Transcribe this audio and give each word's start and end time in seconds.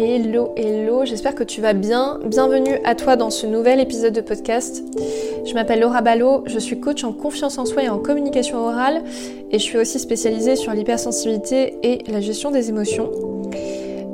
Hello, 0.00 0.54
hello, 0.56 1.04
j'espère 1.04 1.34
que 1.34 1.42
tu 1.42 1.60
vas 1.60 1.72
bien. 1.72 2.20
Bienvenue 2.24 2.78
à 2.84 2.94
toi 2.94 3.16
dans 3.16 3.30
ce 3.30 3.48
nouvel 3.48 3.80
épisode 3.80 4.12
de 4.12 4.20
podcast. 4.20 4.84
Je 5.44 5.52
m'appelle 5.54 5.80
Laura 5.80 6.02
Ballot, 6.02 6.44
je 6.46 6.60
suis 6.60 6.78
coach 6.78 7.02
en 7.02 7.12
confiance 7.12 7.58
en 7.58 7.64
soi 7.66 7.82
et 7.82 7.88
en 7.88 7.98
communication 7.98 8.58
orale 8.58 9.02
et 9.50 9.58
je 9.58 9.64
suis 9.64 9.76
aussi 9.76 9.98
spécialisée 9.98 10.54
sur 10.54 10.72
l'hypersensibilité 10.72 11.78
et 11.82 12.04
la 12.12 12.20
gestion 12.20 12.52
des 12.52 12.68
émotions. 12.68 13.10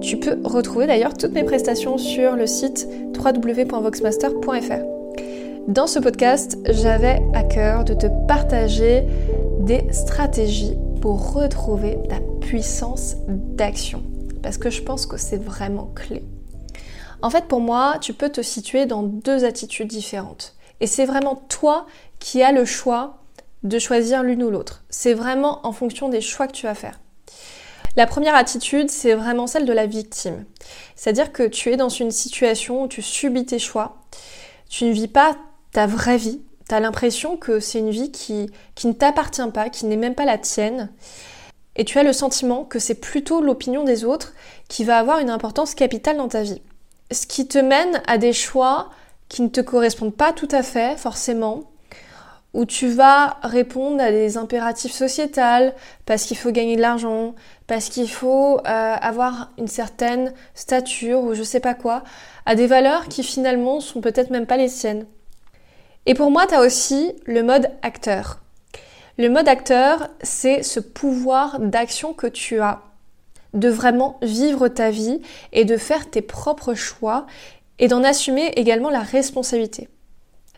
Tu 0.00 0.16
peux 0.16 0.38
retrouver 0.42 0.86
d'ailleurs 0.86 1.12
toutes 1.12 1.34
mes 1.34 1.44
prestations 1.44 1.98
sur 1.98 2.34
le 2.34 2.46
site 2.46 2.88
www.voxmaster.fr. 3.14 4.84
Dans 5.68 5.86
ce 5.86 5.98
podcast, 5.98 6.56
j'avais 6.64 7.20
à 7.34 7.42
cœur 7.42 7.84
de 7.84 7.92
te 7.92 8.06
partager 8.26 9.02
des 9.60 9.82
stratégies 9.92 10.78
pour 11.02 11.34
retrouver 11.34 11.98
ta 12.08 12.20
puissance 12.40 13.16
d'action. 13.28 14.02
Parce 14.44 14.58
que 14.58 14.68
je 14.68 14.82
pense 14.82 15.06
que 15.06 15.16
c'est 15.16 15.42
vraiment 15.42 15.90
clé. 15.94 16.22
En 17.22 17.30
fait, 17.30 17.46
pour 17.46 17.60
moi, 17.60 17.96
tu 18.02 18.12
peux 18.12 18.28
te 18.28 18.42
situer 18.42 18.84
dans 18.84 19.02
deux 19.02 19.46
attitudes 19.46 19.88
différentes. 19.88 20.54
Et 20.80 20.86
c'est 20.86 21.06
vraiment 21.06 21.36
toi 21.48 21.86
qui 22.18 22.42
as 22.42 22.52
le 22.52 22.66
choix 22.66 23.22
de 23.62 23.78
choisir 23.78 24.22
l'une 24.22 24.42
ou 24.42 24.50
l'autre. 24.50 24.84
C'est 24.90 25.14
vraiment 25.14 25.66
en 25.66 25.72
fonction 25.72 26.10
des 26.10 26.20
choix 26.20 26.46
que 26.46 26.52
tu 26.52 26.66
vas 26.66 26.74
faire. 26.74 27.00
La 27.96 28.06
première 28.06 28.34
attitude, 28.34 28.90
c'est 28.90 29.14
vraiment 29.14 29.46
celle 29.46 29.64
de 29.64 29.72
la 29.72 29.86
victime. 29.86 30.44
C'est-à-dire 30.94 31.32
que 31.32 31.44
tu 31.44 31.70
es 31.70 31.78
dans 31.78 31.88
une 31.88 32.10
situation 32.10 32.82
où 32.82 32.86
tu 32.86 33.00
subis 33.00 33.46
tes 33.46 33.58
choix, 33.58 33.96
tu 34.68 34.84
ne 34.84 34.92
vis 34.92 35.08
pas 35.08 35.38
ta 35.72 35.86
vraie 35.86 36.18
vie, 36.18 36.42
tu 36.68 36.74
as 36.74 36.80
l'impression 36.80 37.38
que 37.38 37.60
c'est 37.60 37.78
une 37.78 37.90
vie 37.90 38.12
qui, 38.12 38.50
qui 38.74 38.88
ne 38.88 38.92
t'appartient 38.92 39.50
pas, 39.54 39.70
qui 39.70 39.86
n'est 39.86 39.96
même 39.96 40.14
pas 40.14 40.26
la 40.26 40.36
tienne, 40.36 40.90
et 41.76 41.84
tu 41.84 41.98
as 41.98 42.02
le 42.02 42.12
sentiment 42.12 42.64
que 42.64 42.78
c'est 42.78 42.94
plutôt 42.94 43.40
l'opinion 43.40 43.84
des 43.84 44.04
autres 44.04 44.34
qui 44.68 44.84
va 44.84 44.98
avoir 44.98 45.18
une 45.18 45.30
importance 45.30 45.74
capitale 45.74 46.16
dans 46.16 46.28
ta 46.28 46.42
vie. 46.42 46.62
Ce 47.10 47.26
qui 47.26 47.46
te 47.46 47.58
mène 47.58 48.02
à 48.06 48.18
des 48.18 48.32
choix 48.32 48.90
qui 49.28 49.42
ne 49.42 49.48
te 49.48 49.60
correspondent 49.60 50.14
pas 50.14 50.32
tout 50.32 50.48
à 50.50 50.62
fait, 50.62 50.98
forcément, 50.98 51.64
où 52.52 52.64
tu 52.64 52.88
vas 52.88 53.38
répondre 53.42 54.00
à 54.00 54.10
des 54.12 54.36
impératifs 54.36 54.92
sociétals 54.92 55.74
parce 56.06 56.24
qu'il 56.24 56.36
faut 56.36 56.52
gagner 56.52 56.76
de 56.76 56.80
l'argent, 56.80 57.34
parce 57.66 57.88
qu'il 57.88 58.08
faut 58.08 58.58
euh, 58.58 58.60
avoir 58.64 59.50
une 59.58 59.66
certaine 59.66 60.32
stature 60.54 61.20
ou 61.22 61.34
je 61.34 61.42
sais 61.42 61.60
pas 61.60 61.74
quoi, 61.74 62.04
à 62.46 62.54
des 62.54 62.68
valeurs 62.68 63.08
qui 63.08 63.24
finalement 63.24 63.80
sont 63.80 64.00
peut-être 64.00 64.30
même 64.30 64.46
pas 64.46 64.56
les 64.56 64.68
siennes. 64.68 65.06
Et 66.06 66.14
pour 66.14 66.30
moi, 66.30 66.46
tu 66.46 66.54
as 66.54 66.60
aussi 66.60 67.12
le 67.26 67.42
mode 67.42 67.70
acteur. 67.82 68.43
Le 69.16 69.28
mode 69.28 69.46
acteur, 69.46 70.08
c'est 70.22 70.64
ce 70.64 70.80
pouvoir 70.80 71.60
d'action 71.60 72.14
que 72.14 72.26
tu 72.26 72.60
as 72.60 72.82
de 73.52 73.68
vraiment 73.68 74.18
vivre 74.22 74.66
ta 74.66 74.90
vie 74.90 75.20
et 75.52 75.64
de 75.64 75.76
faire 75.76 76.10
tes 76.10 76.22
propres 76.22 76.74
choix 76.74 77.26
et 77.78 77.86
d'en 77.86 78.02
assumer 78.02 78.48
également 78.56 78.90
la 78.90 79.02
responsabilité. 79.02 79.88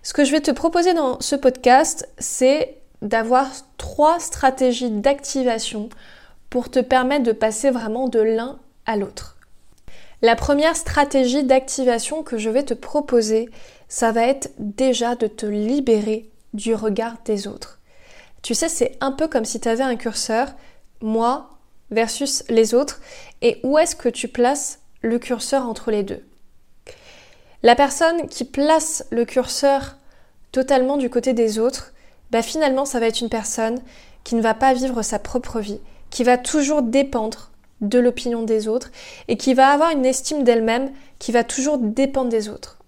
Ce 0.03 0.15
que 0.15 0.25
je 0.25 0.33
vais 0.33 0.41
te 0.41 0.51
proposer 0.51 0.95
dans 0.95 1.21
ce 1.21 1.37
podcast, 1.37 2.09
c'est 2.19 2.79
d'avoir 3.03 3.47
trois 3.77 4.19
stratégies 4.21 4.91
d'activation 4.91 5.91
pour 6.49 6.71
te 6.71 6.79
permettre 6.79 7.25
de 7.25 7.33
passer 7.33 7.71
vraiment 7.71 8.09
de 8.09 8.21
l'un 8.21 8.59
à 8.87 8.97
l'autre. 8.97 9.37
La 10.23 10.35
première 10.35 10.77
stratégie 10.77 11.45
d'activation 11.45 12.23
que 12.23 12.39
je 12.39 12.49
vais 12.49 12.63
te 12.63 12.73
proposer, 12.73 13.51
ça 13.89 14.13
va 14.13 14.23
être 14.23 14.51
déjà 14.59 15.15
de 15.15 15.27
te 15.27 15.45
libérer 15.45 16.31
du 16.55 16.75
regard 16.75 17.17
des 17.27 17.47
autres. 17.47 17.77
Tu 18.47 18.55
sais, 18.55 18.69
c'est 18.69 18.97
un 19.01 19.11
peu 19.11 19.27
comme 19.27 19.45
si 19.45 19.59
tu 19.59 19.67
avais 19.67 19.83
un 19.83 19.97
curseur, 19.97 20.55
moi 21.01 21.51
versus 21.91 22.45
les 22.49 22.75
autres, 22.75 23.01
et 23.43 23.59
où 23.65 23.77
est-ce 23.77 23.97
que 23.97 24.09
tu 24.09 24.29
places 24.29 24.79
le 25.03 25.19
curseur 25.19 25.67
entre 25.67 25.91
les 25.91 26.05
deux? 26.05 26.25
La 27.65 27.75
personne 27.75 28.29
qui 28.29 28.45
place 28.45 29.05
le 29.11 29.25
curseur 29.25 29.97
totalement 30.53 30.97
du 30.97 31.11
côté 31.11 31.33
des 31.33 31.59
autres, 31.59 31.93
bah 32.31 32.41
finalement 32.41 32.85
ça 32.85 33.01
va 33.01 33.09
être 33.09 33.21
une 33.21 33.29
personne 33.29 33.81
qui 34.23 34.37
ne 34.37 34.43
va 34.43 34.55
pas 34.55 34.75
vivre 34.75 35.03
sa 35.03 35.19
propre 35.19 35.59
vie, 35.59 35.81
qui 36.11 36.23
va 36.23 36.39
toujours 36.39 36.83
dépendre 36.83 37.51
de 37.81 37.99
l'opinion 37.99 38.45
des 38.45 38.69
autres 38.69 38.93
et 39.27 39.37
qui 39.37 39.55
va 39.55 39.71
avoir 39.71 39.91
une 39.91 40.07
estime 40.07 40.45
d'elle-même 40.45 40.93
qui 41.19 41.33
va 41.33 41.43
toujours 41.43 41.79
dépendre 41.79 42.31
des 42.31 42.49
autres. 42.49 42.79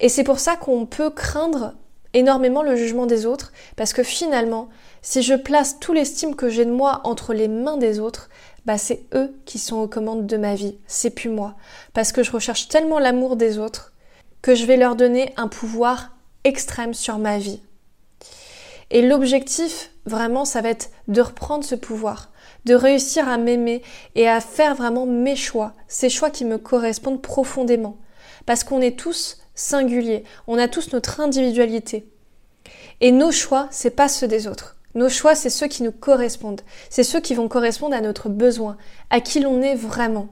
Et 0.00 0.08
c'est 0.08 0.24
pour 0.24 0.40
ça 0.40 0.56
qu'on 0.56 0.86
peut 0.86 1.10
craindre 1.10 1.74
énormément 2.16 2.62
le 2.62 2.76
jugement 2.76 3.06
des 3.06 3.26
autres, 3.26 3.52
parce 3.76 3.92
que 3.92 4.02
finalement, 4.02 4.68
si 5.02 5.22
je 5.22 5.34
place 5.34 5.78
tout 5.78 5.92
l'estime 5.92 6.34
que 6.34 6.48
j'ai 6.48 6.64
de 6.64 6.72
moi 6.72 7.00
entre 7.04 7.34
les 7.34 7.46
mains 7.46 7.76
des 7.76 8.00
autres, 8.00 8.28
bah 8.64 8.78
c'est 8.78 9.04
eux 9.14 9.32
qui 9.44 9.58
sont 9.58 9.76
aux 9.76 9.86
commandes 9.86 10.26
de 10.26 10.36
ma 10.36 10.54
vie, 10.54 10.78
c'est 10.86 11.10
plus 11.10 11.30
moi. 11.30 11.54
Parce 11.92 12.12
que 12.12 12.22
je 12.22 12.32
recherche 12.32 12.68
tellement 12.68 12.98
l'amour 12.98 13.36
des 13.36 13.58
autres 13.58 13.92
que 14.42 14.54
je 14.54 14.64
vais 14.64 14.76
leur 14.76 14.96
donner 14.96 15.32
un 15.36 15.46
pouvoir 15.46 16.16
extrême 16.44 16.94
sur 16.94 17.18
ma 17.18 17.38
vie. 17.38 17.60
Et 18.90 19.02
l'objectif, 19.02 19.90
vraiment, 20.04 20.44
ça 20.44 20.60
va 20.62 20.70
être 20.70 20.90
de 21.08 21.20
reprendre 21.20 21.64
ce 21.64 21.74
pouvoir, 21.74 22.30
de 22.64 22.74
réussir 22.74 23.28
à 23.28 23.38
m'aimer 23.38 23.82
et 24.14 24.28
à 24.28 24.40
faire 24.40 24.74
vraiment 24.74 25.06
mes 25.06 25.36
choix, 25.36 25.72
ces 25.88 26.08
choix 26.08 26.30
qui 26.30 26.44
me 26.44 26.58
correspondent 26.58 27.22
profondément. 27.22 27.98
Parce 28.46 28.64
qu'on 28.64 28.80
est 28.80 28.98
tous 28.98 29.38
singuliers, 29.54 30.24
on 30.46 30.58
a 30.58 30.68
tous 30.68 30.92
notre 30.92 31.20
individualité. 31.20 32.08
Et 33.00 33.12
nos 33.12 33.32
choix, 33.32 33.68
c'est 33.70 33.90
pas 33.90 34.08
ceux 34.08 34.28
des 34.28 34.46
autres. 34.46 34.76
Nos 34.94 35.10
choix, 35.10 35.34
c'est 35.34 35.50
ceux 35.50 35.66
qui 35.66 35.82
nous 35.82 35.92
correspondent. 35.92 36.62
C'est 36.88 37.02
ceux 37.02 37.20
qui 37.20 37.34
vont 37.34 37.48
correspondre 37.48 37.94
à 37.94 38.00
notre 38.00 38.30
besoin, 38.30 38.78
à 39.10 39.20
qui 39.20 39.40
l'on 39.40 39.60
est 39.60 39.74
vraiment. 39.74 40.28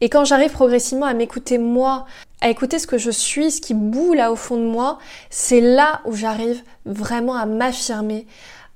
Et 0.00 0.08
quand 0.08 0.24
j'arrive 0.24 0.52
progressivement 0.52 1.06
à 1.06 1.14
m'écouter 1.14 1.58
moi, 1.58 2.06
à 2.40 2.48
écouter 2.48 2.78
ce 2.78 2.86
que 2.86 2.98
je 2.98 3.10
suis, 3.10 3.50
ce 3.50 3.60
qui 3.60 3.74
boue 3.74 4.12
là 4.12 4.30
au 4.30 4.36
fond 4.36 4.56
de 4.56 4.62
moi, 4.62 4.98
c'est 5.30 5.60
là 5.60 6.00
où 6.04 6.14
j'arrive 6.14 6.62
vraiment 6.84 7.34
à 7.34 7.46
m'affirmer, 7.46 8.26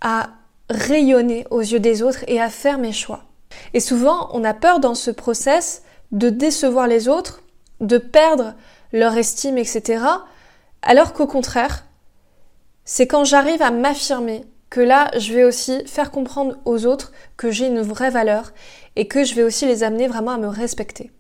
à 0.00 0.30
rayonner 0.68 1.46
aux 1.50 1.60
yeux 1.60 1.78
des 1.78 2.02
autres 2.02 2.24
et 2.26 2.40
à 2.40 2.48
faire 2.48 2.78
mes 2.78 2.92
choix. 2.92 3.24
Et 3.74 3.80
souvent, 3.80 4.30
on 4.32 4.42
a 4.42 4.54
peur 4.54 4.80
dans 4.80 4.94
ce 4.96 5.10
process 5.10 5.82
de 6.10 6.30
décevoir 6.30 6.88
les 6.88 7.08
autres, 7.08 7.42
de 7.82 7.98
perdre 7.98 8.54
leur 8.92 9.16
estime, 9.16 9.58
etc. 9.58 10.04
Alors 10.80 11.12
qu'au 11.12 11.26
contraire, 11.26 11.84
c'est 12.84 13.06
quand 13.06 13.24
j'arrive 13.24 13.62
à 13.62 13.70
m'affirmer, 13.70 14.44
que 14.70 14.80
là, 14.80 15.10
je 15.18 15.34
vais 15.34 15.44
aussi 15.44 15.84
faire 15.84 16.10
comprendre 16.10 16.56
aux 16.64 16.86
autres 16.86 17.12
que 17.36 17.50
j'ai 17.50 17.66
une 17.66 17.82
vraie 17.82 18.08
valeur 18.08 18.52
et 18.96 19.06
que 19.06 19.22
je 19.22 19.34
vais 19.34 19.42
aussi 19.42 19.66
les 19.66 19.82
amener 19.82 20.08
vraiment 20.08 20.30
à 20.30 20.38
me 20.38 20.48
respecter. 20.48 21.10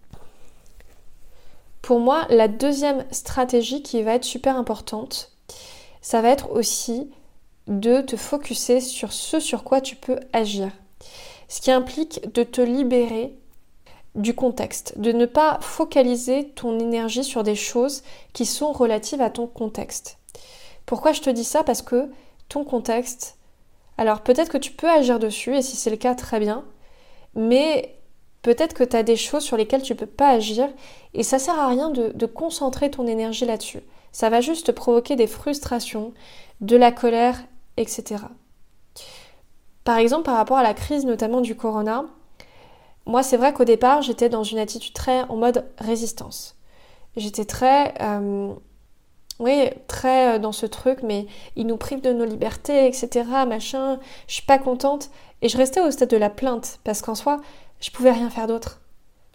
Pour 1.82 2.00
moi, 2.00 2.26
la 2.30 2.48
deuxième 2.48 3.04
stratégie 3.10 3.82
qui 3.82 4.02
va 4.02 4.14
être 4.14 4.24
super 4.24 4.56
importante, 4.56 5.32
ça 6.00 6.22
va 6.22 6.30
être 6.30 6.50
aussi 6.52 7.10
de 7.66 8.00
te 8.00 8.16
focuser 8.16 8.80
sur 8.80 9.12
ce 9.12 9.38
sur 9.38 9.64
quoi 9.64 9.82
tu 9.82 9.96
peux 9.96 10.18
agir. 10.32 10.70
Ce 11.48 11.60
qui 11.60 11.70
implique 11.70 12.32
de 12.32 12.44
te 12.44 12.62
libérer 12.62 13.36
du 14.14 14.34
contexte, 14.34 14.98
de 14.98 15.12
ne 15.12 15.26
pas 15.26 15.58
focaliser 15.60 16.50
ton 16.50 16.78
énergie 16.78 17.24
sur 17.24 17.42
des 17.42 17.54
choses 17.54 18.02
qui 18.32 18.44
sont 18.44 18.72
relatives 18.72 19.22
à 19.22 19.30
ton 19.30 19.46
contexte. 19.46 20.18
Pourquoi 20.86 21.12
je 21.12 21.22
te 21.22 21.30
dis 21.30 21.44
ça? 21.44 21.64
Parce 21.64 21.82
que 21.82 22.10
ton 22.48 22.64
contexte, 22.64 23.38
alors 23.96 24.20
peut-être 24.20 24.50
que 24.50 24.58
tu 24.58 24.72
peux 24.72 24.90
agir 24.90 25.18
dessus, 25.18 25.56
et 25.56 25.62
si 25.62 25.76
c'est 25.76 25.90
le 25.90 25.96
cas, 25.96 26.14
très 26.14 26.40
bien, 26.40 26.64
mais 27.34 27.96
peut-être 28.42 28.74
que 28.74 28.84
tu 28.84 28.96
as 28.96 29.02
des 29.02 29.16
choses 29.16 29.44
sur 29.44 29.56
lesquelles 29.56 29.82
tu 29.82 29.94
ne 29.94 29.98
peux 29.98 30.06
pas 30.06 30.28
agir, 30.28 30.68
et 31.14 31.22
ça 31.22 31.38
sert 31.38 31.58
à 31.58 31.68
rien 31.68 31.90
de, 31.90 32.26
concentrer 32.26 32.90
ton 32.90 33.06
énergie 33.06 33.46
là-dessus. 33.46 33.80
Ça 34.12 34.28
va 34.28 34.40
juste 34.40 34.66
te 34.66 34.72
provoquer 34.72 35.16
des 35.16 35.26
frustrations, 35.26 36.12
de 36.60 36.76
la 36.76 36.92
colère, 36.92 37.42
etc. 37.78 38.24
Par 39.84 39.96
exemple, 39.96 40.24
par 40.24 40.36
rapport 40.36 40.58
à 40.58 40.62
la 40.62 40.74
crise 40.74 41.06
notamment 41.06 41.40
du 41.40 41.56
corona, 41.56 42.04
moi 43.06 43.22
c'est 43.22 43.36
vrai 43.36 43.52
qu'au 43.52 43.64
départ 43.64 44.02
j'étais 44.02 44.28
dans 44.28 44.44
une 44.44 44.58
attitude 44.58 44.92
très 44.92 45.22
en 45.24 45.36
mode 45.36 45.66
résistance. 45.78 46.56
J'étais 47.16 47.44
très... 47.44 47.94
Euh, 48.00 48.54
oui, 49.38 49.70
très 49.88 50.36
euh, 50.36 50.38
dans 50.38 50.52
ce 50.52 50.66
truc, 50.66 51.02
mais 51.02 51.26
il 51.56 51.66
nous 51.66 51.76
prive 51.76 52.00
de 52.00 52.12
nos 52.12 52.24
libertés, 52.24 52.86
etc. 52.86 53.24
Machin, 53.46 53.98
je 54.28 54.34
suis 54.34 54.46
pas 54.46 54.58
contente. 54.58 55.10
Et 55.40 55.48
je 55.48 55.56
restais 55.56 55.80
au 55.80 55.90
stade 55.90 56.10
de 56.10 56.16
la 56.16 56.30
plainte, 56.30 56.78
parce 56.84 57.02
qu'en 57.02 57.14
soi, 57.14 57.40
je 57.80 57.90
pouvais 57.90 58.12
rien 58.12 58.30
faire 58.30 58.46
d'autre. 58.46 58.80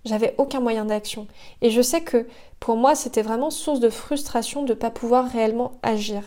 J'avais 0.06 0.34
aucun 0.38 0.62
moyen 0.62 0.86
d'action. 0.86 1.28
Et 1.62 1.70
je 1.70 1.82
sais 1.82 2.02
que 2.02 2.26
pour 2.60 2.78
moi, 2.78 2.96
c'était 2.96 3.22
vraiment 3.22 3.50
source 3.50 3.82
de 3.82 3.90
frustration 3.90 4.64
de 4.64 4.70
ne 4.70 4.78
pas 4.78 4.92
pouvoir 4.92 5.30
réellement 5.30 5.74
agir. 5.84 6.24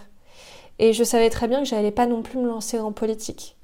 Et 0.79 0.93
je 0.93 1.05
savais 1.05 1.31
très 1.31 1.49
bien 1.49 1.61
que 1.61 1.69
j'allais 1.69 1.91
pas 1.91 2.07
non 2.07 2.23
plus 2.23 2.39
me 2.39 2.49
lancer 2.49 2.79
en 2.79 2.93
politique. 2.93 3.57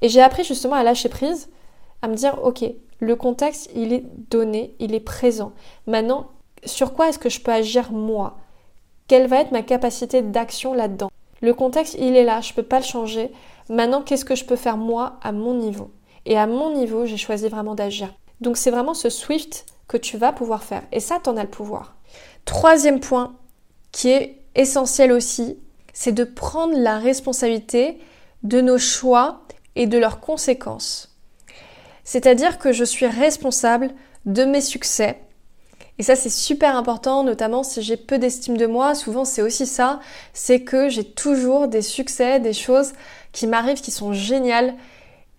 Et 0.00 0.08
j'ai 0.08 0.22
appris 0.22 0.44
justement 0.44 0.76
à 0.76 0.84
lâcher 0.84 1.08
prise, 1.08 1.48
à 2.02 2.08
me 2.08 2.14
dire, 2.14 2.38
ok, 2.42 2.64
le 3.00 3.16
contexte, 3.16 3.70
il 3.74 3.92
est 3.92 4.04
donné, 4.30 4.74
il 4.78 4.94
est 4.94 5.00
présent. 5.00 5.52
Maintenant, 5.86 6.28
sur 6.64 6.94
quoi 6.94 7.08
est-ce 7.08 7.18
que 7.18 7.28
je 7.28 7.40
peux 7.40 7.52
agir 7.52 7.92
moi? 7.92 8.36
Quelle 9.06 9.26
va 9.26 9.40
être 9.40 9.52
ma 9.52 9.62
capacité 9.62 10.22
d'action 10.22 10.74
là-dedans? 10.74 11.10
Le 11.40 11.54
contexte, 11.54 11.96
il 11.98 12.16
est 12.16 12.24
là, 12.24 12.40
je 12.40 12.50
ne 12.50 12.56
peux 12.56 12.62
pas 12.62 12.78
le 12.78 12.84
changer. 12.84 13.30
Maintenant, 13.68 14.02
qu'est-ce 14.02 14.24
que 14.24 14.34
je 14.34 14.44
peux 14.44 14.56
faire 14.56 14.76
moi 14.76 15.18
à 15.22 15.32
mon 15.32 15.54
niveau? 15.54 15.90
Et 16.26 16.36
à 16.36 16.46
mon 16.46 16.74
niveau, 16.74 17.06
j'ai 17.06 17.16
choisi 17.16 17.48
vraiment 17.48 17.74
d'agir. 17.74 18.12
Donc 18.40 18.56
c'est 18.56 18.70
vraiment 18.70 18.94
ce 18.94 19.08
Swift 19.08 19.66
que 19.86 19.96
tu 19.96 20.18
vas 20.18 20.32
pouvoir 20.32 20.62
faire. 20.62 20.82
Et 20.92 21.00
ça, 21.00 21.20
tu 21.22 21.30
en 21.30 21.36
as 21.36 21.44
le 21.44 21.48
pouvoir. 21.48 21.96
Troisième 22.44 23.00
point 23.00 23.34
qui 23.92 24.10
est 24.10 24.42
essentiel 24.54 25.12
aussi, 25.12 25.58
c'est 25.92 26.12
de 26.12 26.24
prendre 26.24 26.76
la 26.76 26.98
responsabilité 26.98 27.98
de 28.42 28.60
nos 28.60 28.78
choix 28.78 29.42
et 29.76 29.86
de 29.86 29.98
leurs 29.98 30.20
conséquences. 30.20 31.07
C'est-à-dire 32.10 32.56
que 32.56 32.72
je 32.72 32.84
suis 32.84 33.04
responsable 33.04 33.90
de 34.24 34.46
mes 34.46 34.62
succès. 34.62 35.18
Et 35.98 36.02
ça, 36.02 36.16
c'est 36.16 36.30
super 36.30 36.74
important, 36.74 37.22
notamment 37.22 37.62
si 37.62 37.82
j'ai 37.82 37.98
peu 37.98 38.18
d'estime 38.18 38.56
de 38.56 38.64
moi. 38.64 38.94
Souvent, 38.94 39.26
c'est 39.26 39.42
aussi 39.42 39.66
ça. 39.66 40.00
C'est 40.32 40.62
que 40.62 40.88
j'ai 40.88 41.04
toujours 41.04 41.68
des 41.68 41.82
succès, 41.82 42.40
des 42.40 42.54
choses 42.54 42.94
qui 43.32 43.46
m'arrivent 43.46 43.82
qui 43.82 43.90
sont 43.90 44.14
géniales 44.14 44.74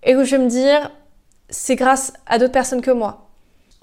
et 0.04 0.16
où 0.16 0.24
je 0.24 0.36
vais 0.36 0.44
me 0.44 0.48
dire, 0.48 0.92
c'est 1.50 1.76
grâce 1.76 2.14
à 2.28 2.38
d'autres 2.38 2.52
personnes 2.52 2.84
que 2.84 2.92
moi. 2.92 3.32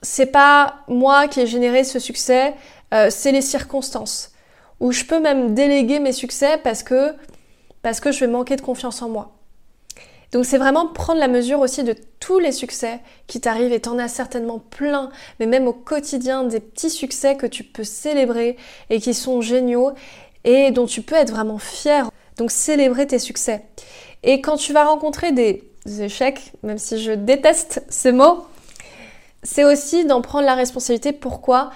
C'est 0.02 0.26
pas 0.26 0.76
moi 0.86 1.26
qui 1.26 1.40
ai 1.40 1.48
généré 1.48 1.82
ce 1.82 1.98
succès, 1.98 2.54
euh, 2.94 3.08
c'est 3.10 3.32
les 3.32 3.42
circonstances. 3.42 4.30
Où 4.78 4.92
je 4.92 5.02
peux 5.02 5.18
même 5.18 5.54
déléguer 5.54 5.98
mes 5.98 6.12
succès 6.12 6.56
parce 6.62 6.84
que, 6.84 7.16
parce 7.82 7.98
que 7.98 8.12
je 8.12 8.20
vais 8.20 8.30
manquer 8.30 8.54
de 8.54 8.60
confiance 8.60 9.02
en 9.02 9.08
moi. 9.08 9.35
Donc 10.32 10.44
c'est 10.44 10.58
vraiment 10.58 10.86
prendre 10.88 11.20
la 11.20 11.28
mesure 11.28 11.60
aussi 11.60 11.84
de 11.84 11.94
tous 12.20 12.38
les 12.38 12.52
succès 12.52 13.00
qui 13.26 13.40
t'arrivent 13.40 13.72
et 13.72 13.80
t'en 13.80 13.98
as 13.98 14.08
certainement 14.08 14.58
plein, 14.58 15.10
mais 15.38 15.46
même 15.46 15.68
au 15.68 15.72
quotidien, 15.72 16.44
des 16.44 16.60
petits 16.60 16.90
succès 16.90 17.36
que 17.36 17.46
tu 17.46 17.64
peux 17.64 17.84
célébrer 17.84 18.56
et 18.90 19.00
qui 19.00 19.14
sont 19.14 19.40
géniaux 19.40 19.92
et 20.44 20.70
dont 20.72 20.86
tu 20.86 21.02
peux 21.02 21.14
être 21.14 21.30
vraiment 21.30 21.58
fier. 21.58 22.10
Donc 22.36 22.50
célébrer 22.50 23.06
tes 23.06 23.18
succès. 23.18 23.64
Et 24.22 24.40
quand 24.40 24.56
tu 24.56 24.72
vas 24.72 24.84
rencontrer 24.84 25.32
des 25.32 25.62
échecs, 26.00 26.52
même 26.62 26.78
si 26.78 27.02
je 27.02 27.12
déteste 27.12 27.82
ce 27.88 28.08
mot, 28.08 28.44
c'est 29.42 29.64
aussi 29.64 30.04
d'en 30.04 30.20
prendre 30.20 30.44
la 30.44 30.54
responsabilité. 30.54 31.12
Pourquoi? 31.12 31.70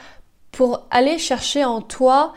Pour 0.50 0.86
aller 0.90 1.18
chercher 1.18 1.64
en 1.64 1.80
toi 1.80 2.34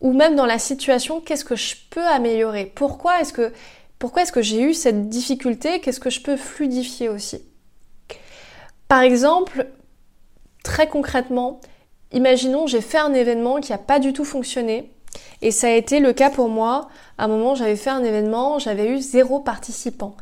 ou 0.00 0.12
même 0.12 0.36
dans 0.36 0.46
la 0.46 0.58
situation, 0.58 1.20
qu'est-ce 1.20 1.44
que 1.44 1.56
je 1.56 1.76
peux 1.88 2.04
améliorer? 2.04 2.66
Pourquoi 2.74 3.20
est-ce 3.20 3.32
que, 3.32 3.52
pourquoi 3.98 4.22
est-ce 4.22 4.32
que 4.32 4.42
j'ai 4.42 4.60
eu 4.60 4.74
cette 4.74 5.08
difficulté? 5.08 5.80
Qu'est-ce 5.80 6.00
que 6.00 6.10
je 6.10 6.20
peux 6.20 6.36
fluidifier 6.36 7.08
aussi? 7.08 7.42
Par 8.88 9.00
exemple, 9.00 9.66
très 10.62 10.88
concrètement, 10.88 11.60
imaginons 12.12 12.66
j'ai 12.66 12.80
fait 12.80 12.98
un 12.98 13.14
événement 13.14 13.60
qui 13.60 13.72
n'a 13.72 13.78
pas 13.78 13.98
du 13.98 14.12
tout 14.12 14.24
fonctionné. 14.24 14.90
Et 15.42 15.50
ça 15.50 15.68
a 15.68 15.70
été 15.70 16.00
le 16.00 16.12
cas 16.12 16.30
pour 16.30 16.48
moi. 16.48 16.88
À 17.18 17.24
un 17.24 17.28
moment, 17.28 17.54
j'avais 17.54 17.76
fait 17.76 17.90
un 17.90 18.02
événement, 18.02 18.58
j'avais 18.58 18.88
eu 18.88 18.98
zéro 18.98 19.40
participant. 19.40 20.16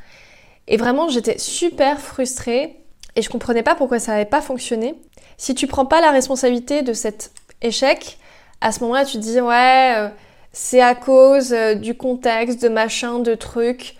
Et 0.68 0.76
vraiment, 0.76 1.08
j'étais 1.08 1.38
super 1.38 2.00
frustrée 2.00 2.84
et 3.16 3.22
je 3.22 3.28
comprenais 3.28 3.62
pas 3.62 3.74
pourquoi 3.74 3.98
ça 3.98 4.12
n'avait 4.12 4.24
pas 4.24 4.40
fonctionné. 4.40 4.94
Si 5.36 5.54
tu 5.54 5.66
prends 5.66 5.86
pas 5.86 6.00
la 6.00 6.10
responsabilité 6.10 6.82
de 6.82 6.92
cet 6.92 7.32
échec, 7.62 8.18
à 8.60 8.72
ce 8.72 8.80
moment-là, 8.80 9.04
tu 9.04 9.18
te 9.18 9.22
dis 9.22 9.40
ouais, 9.40 9.94
euh, 9.96 10.08
c'est 10.52 10.80
à 10.80 10.94
cause 10.94 11.52
euh, 11.52 11.74
du 11.74 11.96
contexte, 11.96 12.62
de 12.62 12.68
machin, 12.68 13.18
de 13.18 13.34
trucs. 13.34 13.96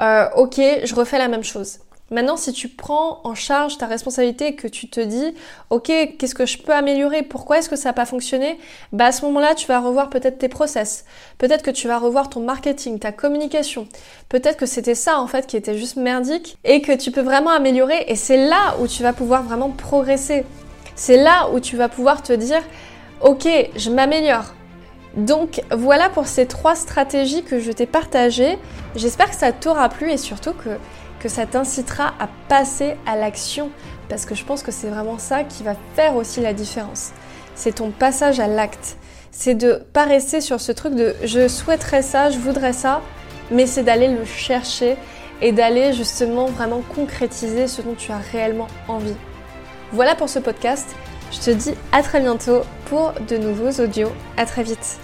Euh, 0.00 0.28
ok, 0.36 0.60
je 0.84 0.94
refais 0.94 1.18
la 1.18 1.28
même 1.28 1.44
chose. 1.44 1.78
Maintenant, 2.10 2.36
si 2.36 2.52
tu 2.52 2.68
prends 2.68 3.20
en 3.24 3.34
charge 3.34 3.78
ta 3.78 3.86
responsabilité 3.86 4.48
et 4.48 4.54
que 4.54 4.68
tu 4.68 4.90
te 4.90 5.00
dis, 5.00 5.34
ok, 5.70 5.90
qu'est-ce 6.18 6.34
que 6.34 6.44
je 6.44 6.58
peux 6.58 6.74
améliorer? 6.74 7.22
Pourquoi 7.22 7.58
est-ce 7.58 7.70
que 7.70 7.76
ça 7.76 7.88
n'a 7.88 7.92
pas 7.94 8.04
fonctionné? 8.04 8.58
Bah 8.92 9.06
à 9.06 9.12
ce 9.12 9.24
moment-là, 9.24 9.54
tu 9.54 9.66
vas 9.66 9.80
revoir 9.80 10.10
peut-être 10.10 10.36
tes 10.36 10.50
process. 10.50 11.06
Peut-être 11.38 11.62
que 11.62 11.70
tu 11.70 11.88
vas 11.88 11.98
revoir 11.98 12.28
ton 12.28 12.40
marketing, 12.40 12.98
ta 12.98 13.12
communication. 13.12 13.88
Peut-être 14.28 14.58
que 14.58 14.66
c'était 14.66 14.94
ça 14.94 15.20
en 15.20 15.26
fait 15.26 15.46
qui 15.46 15.56
était 15.56 15.78
juste 15.78 15.96
merdique 15.96 16.58
et 16.64 16.82
que 16.82 16.92
tu 16.92 17.12
peux 17.12 17.22
vraiment 17.22 17.50
améliorer. 17.50 18.04
Et 18.08 18.16
c'est 18.16 18.46
là 18.46 18.76
où 18.78 18.86
tu 18.86 19.02
vas 19.02 19.14
pouvoir 19.14 19.44
vraiment 19.44 19.70
progresser. 19.70 20.44
C'est 20.94 21.16
là 21.16 21.48
où 21.54 21.60
tu 21.60 21.78
vas 21.78 21.88
pouvoir 21.88 22.22
te 22.22 22.34
dire, 22.34 22.62
ok, 23.22 23.48
je 23.74 23.88
m'améliore. 23.88 24.52
Donc 25.16 25.62
voilà 25.70 26.08
pour 26.08 26.26
ces 26.26 26.46
trois 26.46 26.74
stratégies 26.74 27.42
que 27.42 27.60
je 27.60 27.70
t'ai 27.70 27.86
partagées. 27.86 28.58
J'espère 28.96 29.30
que 29.30 29.36
ça 29.36 29.52
t'aura 29.52 29.88
plu 29.88 30.10
et 30.10 30.16
surtout 30.16 30.52
que 30.52 30.70
que 31.20 31.28
ça 31.28 31.46
t'incitera 31.46 32.14
à 32.18 32.28
passer 32.48 32.96
à 33.06 33.14
l'action 33.14 33.70
parce 34.08 34.26
que 34.26 34.34
je 34.34 34.44
pense 34.44 34.64
que 34.64 34.72
c'est 34.72 34.88
vraiment 34.88 35.18
ça 35.18 35.44
qui 35.44 35.62
va 35.62 35.76
faire 35.94 36.16
aussi 36.16 36.40
la 36.40 36.52
différence. 36.52 37.12
C'est 37.54 37.76
ton 37.76 37.90
passage 37.90 38.40
à 38.40 38.48
l'acte. 38.48 38.96
C'est 39.30 39.54
de 39.54 39.82
pas 39.92 40.04
rester 40.04 40.40
sur 40.40 40.60
ce 40.60 40.72
truc 40.72 40.94
de 40.94 41.14
je 41.22 41.46
souhaiterais 41.46 42.02
ça, 42.02 42.30
je 42.30 42.38
voudrais 42.38 42.72
ça, 42.72 43.02
mais 43.52 43.66
c'est 43.66 43.84
d'aller 43.84 44.08
le 44.08 44.24
chercher 44.24 44.96
et 45.40 45.52
d'aller 45.52 45.92
justement 45.92 46.46
vraiment 46.46 46.82
concrétiser 46.94 47.68
ce 47.68 47.82
dont 47.82 47.94
tu 47.94 48.10
as 48.10 48.18
réellement 48.18 48.68
envie. 48.88 49.16
Voilà 49.92 50.14
pour 50.14 50.28
ce 50.28 50.40
podcast. 50.40 50.88
Je 51.30 51.38
te 51.38 51.50
dis 51.50 51.74
à 51.92 52.02
très 52.02 52.20
bientôt 52.20 52.62
pour 52.92 53.14
de 53.26 53.38
nouveaux 53.38 53.82
audios. 53.82 54.12
À 54.36 54.44
très 54.44 54.62
vite. 54.62 54.98